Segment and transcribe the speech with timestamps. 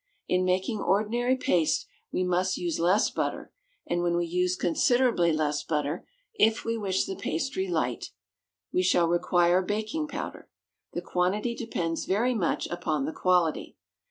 [0.27, 3.53] In making ordinary paste we must use less butter;
[3.85, 8.05] and when we use considerably less butter, if we wish the pastry light,
[8.73, 10.49] we shall require baking powder.
[10.93, 13.77] The quantity depends very much upon the quality.